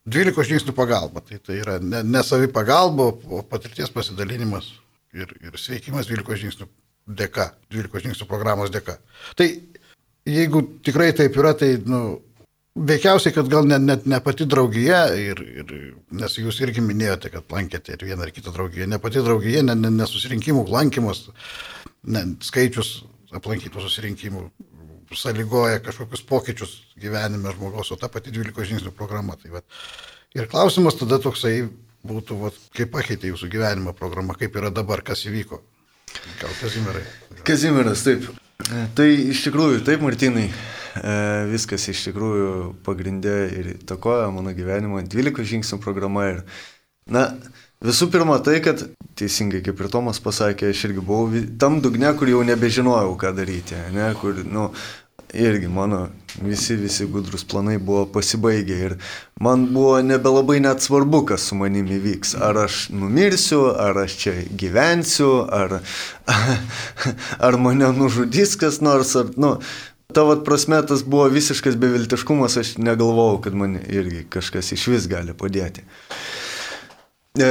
[0.09, 1.23] 12 žingsnių pagalba.
[1.27, 4.73] Tai, tai yra ne, ne savi pagalba, o patirties pasidalinimas
[5.15, 6.69] ir, ir sveikimas 12 žingsnių
[7.19, 8.99] dėka, 12 žingsnių programos dėka.
[9.39, 9.49] Tai
[10.29, 12.03] jeigu tikrai taip yra, tai, nu,
[12.75, 15.73] veikiausiai, kad gal net, net ne pati draugija, ir, ir,
[16.19, 19.77] nes jūs irgi minėjote, kad lankėte ir vieną ar kitą draugiją, ne pati draugija, ne,
[19.79, 21.27] ne, ne susirinkimų lankymas,
[22.09, 23.03] ne, skaičius
[23.37, 24.47] aplankytų susirinkimų
[25.19, 29.37] sąlygoja kažkokius pokyčius gyvenime žmogaus, o ta pati 12 žingsnių programa.
[29.41, 29.65] Tai vat.
[30.35, 31.69] ir klausimas tada toksai
[32.07, 35.61] būtų, vat, kaip pakeitė jūsų gyvenimo programa, kaip yra dabar, kas įvyko.
[36.41, 37.05] Gal Kazimirai?
[37.47, 38.29] Kazimiras, taip.
[38.97, 41.15] Tai iš tikrųjų, taip, Martinai, e,
[41.51, 42.53] viskas iš tikrųjų
[42.87, 45.03] pagrindė ir įtakoja mano gyvenimą.
[45.11, 46.43] 12 žingsnių programa ir,
[47.11, 47.31] na,
[47.83, 48.79] Visų pirma, tai, kad
[49.19, 53.75] teisingai, kaip ir Tomas pasakė, aš irgi buvau tam dugne, kur jau nebežinojau, ką daryti,
[53.91, 54.69] ne, kur, nu,
[55.33, 56.09] irgi mano
[56.41, 58.97] visi, visi gudrus planai buvo pasibaigę ir
[59.41, 62.35] man buvo nebelabai net svarbu, kas su manimi vyks.
[62.41, 65.81] Ar aš numirsiu, ar aš čia gyvensiu, ar,
[67.47, 69.57] ar mane nužudys kas nors, ar, nu,
[70.13, 75.37] tavo prasme tas buvo visiškas beviltiškumas, aš negalvojau, kad man irgi kažkas iš vis gali
[75.37, 75.85] padėti.
[77.33, 77.45] E,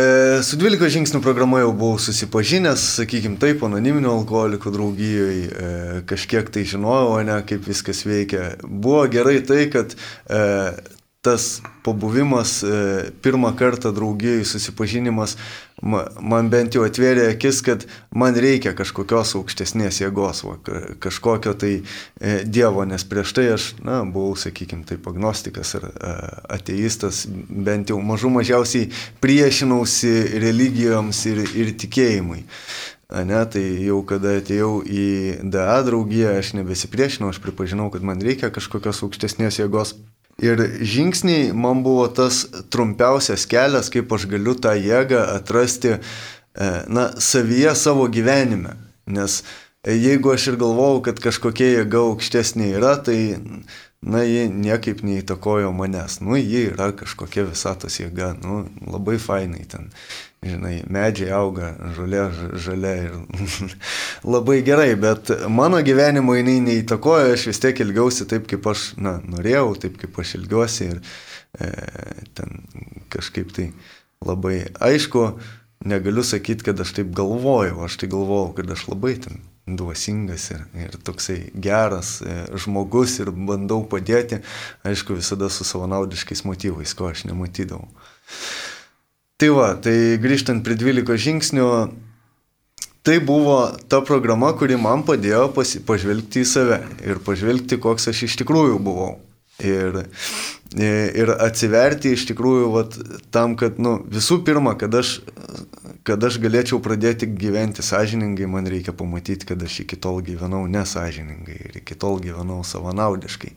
[0.45, 6.67] su 12 žingsnių programa jau buvau susipažinęs, sakykime taip, anoniminio alkoholikų draugijoje, e, kažkiek tai
[6.69, 8.51] žinojau, ne, kaip viskas veikia.
[8.61, 10.43] Buvo gerai tai, kad e,
[11.21, 15.35] tas pabuvimas, e, pirmą kartą draugijai susipažinimas,
[16.21, 20.55] man bent jau atvėrė akis, kad man reikia kažkokios aukštesnės jėgos, va,
[21.01, 26.13] kažkokio tai e, Dievo, nes prieš tai aš, na, buvau, sakykime, taip agnostikas ar e,
[26.57, 28.89] ateistas, bent jau mažų mažiausiai
[29.21, 32.47] priešinausi religijoms ir, ir tikėjimui.
[33.11, 35.05] Ne, tai jau kada atėjau į
[35.51, 39.97] DA draugiją, aš nebesipriešinau, aš pripažinau, kad man reikia kažkokios aukštesnės jėgos.
[40.41, 47.11] Ir žingsniai man buvo tas trumpiausias kelias, kaip aš galiu tą jėgą atrasti, e, na,
[47.21, 48.73] savyje savo gyvenime.
[49.05, 49.41] Nes
[49.85, 53.19] jeigu aš ir galvojau, kad kažkokia jėga aukštesnė yra, tai,
[54.01, 56.19] na, ji niekaip neįtakojo manęs.
[56.25, 59.91] Nu, ji yra kažkokia visatos jėga, nu, labai fainai ten
[60.41, 62.23] žinai, medžiai auga, žolė
[62.57, 63.75] žalia ir
[64.35, 69.19] labai gerai, bet mano gyvenimo jinai neįtakoja, aš vis tiek ilgiausi taip, kaip aš na,
[69.21, 71.01] norėjau, taip kaip aš ilgiuosi ir
[71.61, 71.69] e,
[72.37, 72.63] ten
[73.13, 73.69] kažkaip tai
[74.25, 75.27] labai aišku,
[75.85, 80.65] negaliu sakyti, kad aš taip galvojau, aš tai galvojau, kad aš labai ten duosingas ir,
[80.75, 84.41] ir toksai geras e, žmogus ir bandau padėti,
[84.87, 87.87] aišku, visada su savanaudiškais motyvais, ko aš nematydavau.
[89.41, 91.67] Tai va, tai grįžtant prie 12 žingsnių,
[93.05, 98.27] tai buvo ta programa, kuri man padėjo pasi, pažvelgti į save ir pažvelgti, koks aš
[98.29, 99.15] iš tikrųjų buvau.
[99.61, 99.97] Ir,
[100.81, 102.95] ir atsiverti iš tikrųjų vat,
[103.33, 105.19] tam, kad nu, visų pirma, kad aš
[106.11, 111.55] kad aš galėčiau pradėti gyventi sąžiningai, man reikia pamatyti, kad aš iki tol gyvenau nesažiningai
[111.69, 113.51] ir iki tol gyvenau savanaudiškai.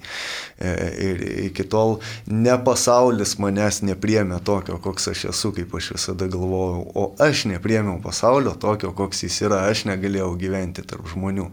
[0.63, 0.75] E,
[1.09, 1.97] ir iki tol
[2.31, 7.99] ne pasaulis manęs nepriemė tokio, koks aš esu, kaip aš visada galvojau, o aš nepriemiau
[8.05, 11.51] pasaulio tokio, koks jis yra, aš negalėjau gyventi tarp žmonių.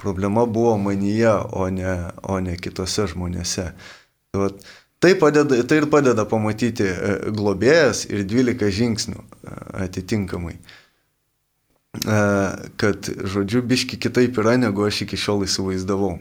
[0.00, 3.74] Problema buvo manyje, o ne, o ne kitose žmonėse.
[4.40, 4.64] Vat,
[5.00, 9.54] Tai, padeda, tai ir padeda pamatyti e, globėjas ir 12 žingsnių e,
[9.86, 10.58] atitinkamai.
[12.04, 12.18] E,
[12.80, 16.18] kad, žodžiu, biški kitaip yra, negu aš iki šiol įsivaizdavau.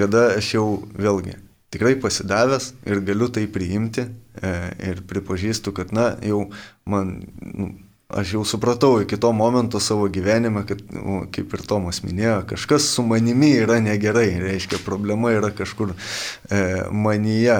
[0.00, 0.66] Kada aš jau
[0.96, 1.36] vėlgi
[1.72, 4.04] tikrai pasidavęs ir galiu tai priimti
[4.42, 6.46] ir pripažįstu, kad, na, jau
[6.88, 7.70] man nu,
[8.16, 12.86] aš jau supratau iki to momento savo gyvenime, kad, nu, kaip ir Tomas minėjo, kažkas
[12.94, 16.60] su manimi yra negerai, reiškia, problema yra kažkur e,
[16.92, 17.58] manyje.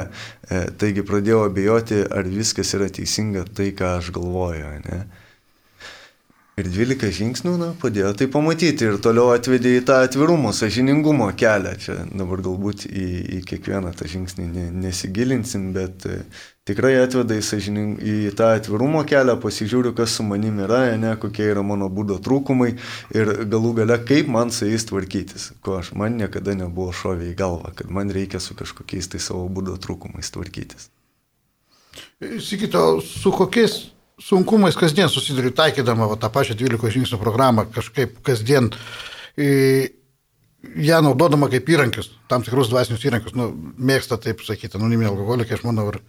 [0.51, 4.73] E, taigi pradėjau abejoti, ar viskas yra teisinga tai, ką aš galvoju.
[4.89, 5.03] Ne?
[6.61, 11.71] Ir 12 žingsnių na, padėjo tai pamatyti ir toliau atvedė į tą atvirumo, sažiningumo kelią.
[11.81, 13.05] Čia dabar galbūt į,
[13.37, 16.19] į kiekvieną tą žingsnį ne, nesigilinsim, bet e,
[16.69, 21.49] tikrai atveda į, sažining, į tą atvirumo kelią, pasižiūriu, kas su manimi yra, ne, kokie
[21.55, 22.75] yra mano būdo trūkumai
[23.17, 27.39] ir galų gale, kaip man su jais tvarkytis, ko aš man niekada nebuvo šovė į
[27.41, 30.93] galvą, kad man reikia su kažkokiais tai savo būdo trūkumais tvarkytis.
[32.45, 33.81] Sikito, su kokiais
[34.21, 38.71] sunkumais kasdien susiduriu taikydama va, tą pačią 12 žingsnių programą, kažkaip kasdien
[39.39, 39.49] į,
[40.87, 45.67] ją naudodama kaip įrankius, tam tikrus dvasinius įrankius, nu, mėgsta taip sakyti, anoniminė alkoholikė, aš
[45.67, 46.01] manau, ir,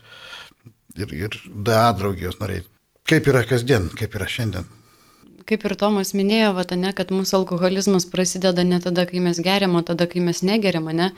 [1.00, 2.66] ir, ir DA draugijos nariai.
[3.10, 4.68] Kaip yra kasdien, kaip yra šiandien?
[5.50, 9.76] Kaip ir Tomas minėjo, va, ne, kad mūsų alkoholizmas prasideda ne tada, kai mes geriam,
[9.76, 11.12] o tada, kai mes negeriam, ne?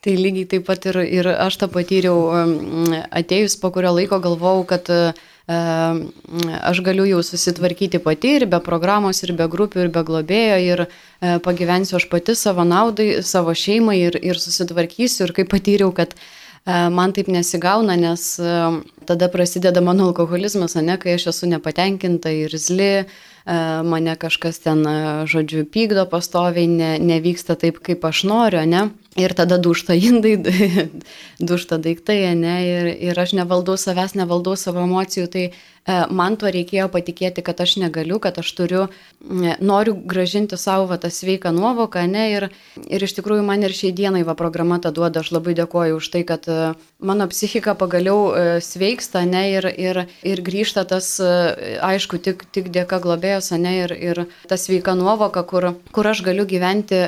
[0.00, 4.88] Tai lygiai taip pat ir, ir aš tą patyriau atėjus po kurio laiko galvojau, kad
[4.88, 5.18] uh,
[5.50, 10.82] aš galiu jau susitvarkyti pati ir be programos, ir be grupių, ir be globėjo, ir
[10.84, 15.26] e, pagyvensiu aš pati savo naudai, savo šeimai ir, ir susitvarkysiu.
[15.26, 16.20] Ir kaip patyriau, kad e,
[16.92, 18.54] man taip nesigauna, nes e,
[19.08, 22.92] tada prasideda mano alkoholizmas, ne, kai aš esu nepatenkinta ir zli,
[23.50, 24.84] mane kažkas ten,
[25.26, 28.90] žodžiu, pykdo pastoviai, ne, nevyksta taip, kaip aš noriu, ne.
[29.18, 30.36] Ir tada dušta indai,
[31.50, 35.52] dušta daiktai, ne, ir, ir aš nevaldau savęs, nevaldau savo emocijų, tai e,
[36.14, 38.84] man tuo reikėjo patikėti, kad aš negaliu, kad aš turiu,
[39.58, 42.48] noriu gražinti savo va, tą sveiką nuovoką, ne, ir,
[42.86, 46.12] ir iš tikrųjų man ir šiai dienai va programa tą duoda, aš labai dėkoju už
[46.14, 46.60] tai, kad e,
[47.00, 53.00] mano psichika pagaliau e, sveiksta, ne, ir, ir, ir grįžta tas, aišku, tik, tik dėka
[53.02, 57.04] globėjos, ne, ir, ir ta sveika nuovoka, kur, kur aš galiu gyventi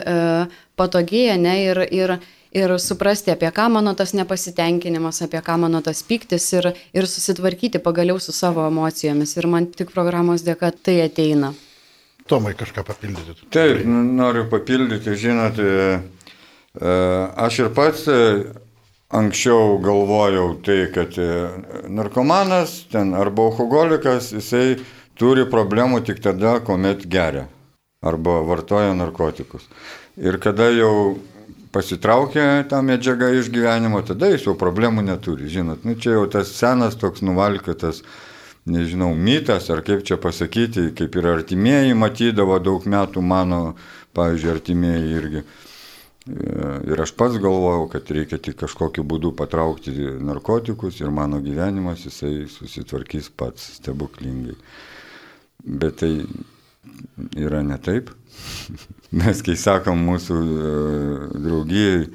[0.76, 2.16] patogiai, ne, ir, ir,
[2.52, 7.80] ir suprasti, apie ką mano tas nepasitenkinimas, apie ką mano tas piktis ir, ir susitvarkyti
[7.82, 9.36] pagaliau su savo emocijomis.
[9.36, 11.52] Ir man tik programos dėka tai ateina.
[12.28, 13.48] Tomai kažką papildyti.
[13.50, 15.96] Taip, noriu papildyti, žinot, e,
[16.78, 16.92] e,
[17.46, 18.18] aš ir pats e,
[19.12, 21.16] anksčiau galvojau tai, kad
[21.88, 24.78] narkomanas ten arba alkoholikas, jisai
[25.20, 27.46] turi problemų tik tada, kuomet geria
[28.02, 29.68] arba vartoja narkotikus.
[30.18, 31.18] Ir kada jau
[31.72, 35.48] pasitraukia tą medžiagą iš gyvenimo, tada jis jau problemų neturi.
[35.52, 38.02] Žinot, nu, čia jau tas senas toks nuvalkiotas,
[38.68, 43.62] nežinau, mitas, ar kaip čia pasakyti, kaip ir artimieji matydavo daug metų mano,
[44.16, 45.44] pavyzdžiui, artimieji irgi.
[46.26, 49.90] Ir aš pats galvojau, kad reikia tik kažkokiu būdu patraukti
[50.22, 54.54] narkotikus ir mano gyvenimas jisai susitvarkys pats stebuklingai.
[55.62, 56.12] Bet tai
[57.38, 58.12] yra ne taip.
[59.18, 60.76] Mes, kai sakom mūsų e,
[61.42, 62.06] draugijai,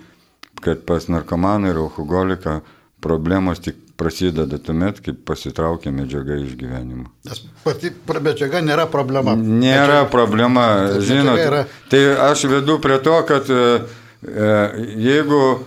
[0.63, 2.61] kad pas narkomaną ir alkoholiką
[3.03, 7.09] problemos tik prasideda tuomet, kai pasitraukia medžiaga iš gyvenimo.
[7.25, 7.91] Nes pati
[8.23, 9.33] medžiaga nėra problema.
[9.37, 11.39] Nėra problema, medžiaga žinot.
[11.45, 14.06] yra- Tai aš vedu prie to, kad e, e,
[14.97, 15.59] jeigu e,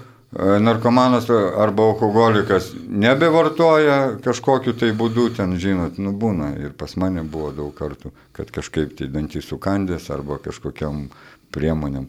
[0.61, 7.53] narkomanas arba alkoholikas nebevartoja kažkokiu tai būdu, ten, žinot, nu būna ir pas mane buvo
[7.55, 11.09] daug kartų, kad kažkaip tai dantys sukandęs arba kažkokiam
[11.55, 12.09] priemonėm.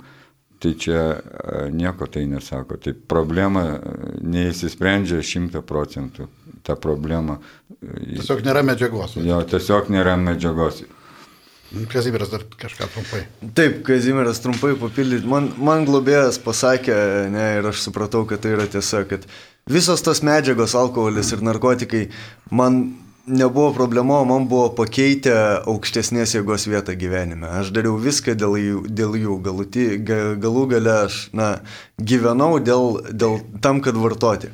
[0.62, 2.78] Tai čia e, nieko tai nesako.
[2.78, 3.80] Tai problema e,
[4.22, 6.28] neįsisprendžia šimta procentų.
[6.62, 7.40] Ta problema.
[7.82, 9.18] e, Tiesiog nėra medžiagos.
[9.26, 10.84] Jo, tiesiog nėra medžiagos.
[11.92, 13.22] Kazimiras dar kažką trumpai.
[13.56, 15.28] Taip, Kazimieras trumpai papildyti.
[15.28, 16.96] Man, man globėjas pasakė,
[17.32, 19.24] ne, ir aš supratau, kad tai yra tiesa, kad
[19.72, 22.10] visos tos medžiagos, alkoholis ir narkotikai
[22.52, 22.84] man
[23.26, 25.36] nebuvo problema, man buvo pakeitę
[25.70, 27.48] aukštesnės jėgos vietą gyvenime.
[27.62, 29.38] Aš dariau viską dėl jų, dėl jų.
[29.46, 31.54] Galuti, ga, galų gale aš na,
[31.98, 34.52] gyvenau dėl, dėl tam, kad vartoti.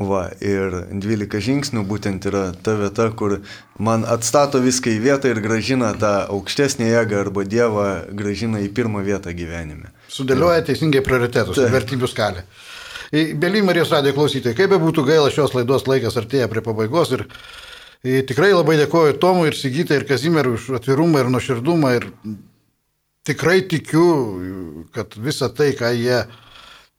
[0.00, 3.34] Va, ir 12 žingsnių būtent yra ta vieta, kur
[3.76, 7.86] man atstato viską į vietą ir gražina tą aukštesnį jėgą arba Dievą
[8.16, 9.92] gražina į pirmą vietą gyvenime.
[10.08, 12.46] Sudėlioja teisingai prioritetus, vertybių skalę.
[13.12, 17.26] Bėly Marijos radijo klausytojai, kaip be būtų gaila, šios laidos laikas artėja prie pabaigos ir
[18.30, 22.06] tikrai labai dėkoju Tomui ir Sigitai ir Kazimierui už atvirumą ir nuoširdumą ir
[23.28, 24.06] tikrai tikiu,
[24.96, 26.22] kad visa tai, ką jie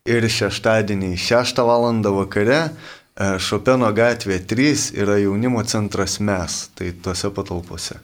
[0.09, 1.90] ir šeštadieniai 6 val.
[2.16, 2.70] vakare.
[3.16, 7.96] Šopeno gatvė 3 yra jaunimo centras mes, tai tuose patalpose.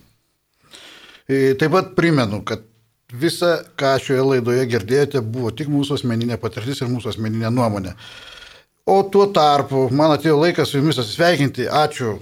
[1.29, 2.64] E, Taip pat primenu, kad
[3.12, 7.95] visa, ką šioje laidoje girdėjote, buvo tik mūsų asmeninė patirtis ir mūsų asmeninė nuomonė.
[8.89, 11.68] O tuo tarpu man atėjo laikas su jumis atsisveikinti.
[11.70, 12.16] Ačiū,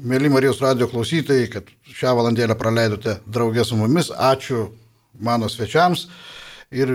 [0.00, 4.08] mėly Marijos radio klausytojai, kad šią valandėlę praleidote draugė su mumis.
[4.10, 4.70] Ačiū
[5.20, 6.06] mano svečiams.
[6.72, 6.90] Ir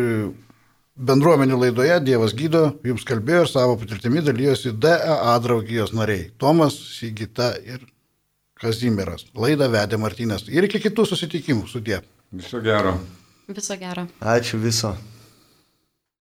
[0.97, 6.32] bendruomenių laidoje Dievas gydo, jums kalbėjo ir savo patirtimi dalyjosi DAA draugijos nariai.
[6.41, 7.86] Tomas, Sigita ir
[8.62, 9.26] Kazimieras.
[9.34, 10.45] Laidą vedė Martynas.
[10.51, 11.66] Ir iki kitų susitikimų.
[11.72, 12.01] Sudė.
[12.32, 12.93] Viso gero.
[13.49, 14.05] Viso gero.
[14.22, 14.93] Ačiū viso.